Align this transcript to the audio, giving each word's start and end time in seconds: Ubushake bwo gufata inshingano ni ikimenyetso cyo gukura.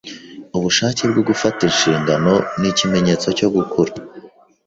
Ubushake 0.57 1.01
bwo 1.11 1.21
gufata 1.29 1.59
inshingano 1.69 2.33
ni 2.59 2.67
ikimenyetso 2.71 3.27
cyo 3.37 3.47
gukura. 3.55 3.93